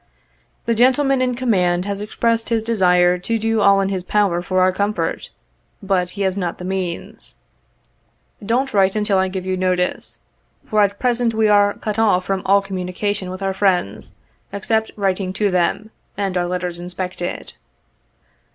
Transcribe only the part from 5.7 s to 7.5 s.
but he has not the means.